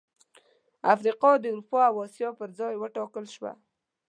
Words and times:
افریقا 0.93 1.31
د 1.39 1.45
اروپا 1.51 1.81
او 1.91 1.95
اسیا 2.05 2.29
پر 2.39 2.49
ځای 2.59 2.73
وټاکل 2.77 3.25
شوه. 3.35 3.51